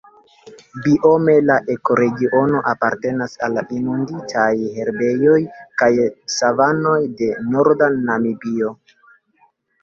Biome 0.85 1.33
la 1.49 1.57
ekoregiono 1.73 2.61
apartenas 2.71 3.35
al 3.47 3.59
inunditaj 3.81 4.47
herbejoj 4.79 5.37
kaj 5.83 5.91
savanoj 6.37 6.97
de 7.21 7.29
norda 7.53 7.91
Namibio. 8.09 8.75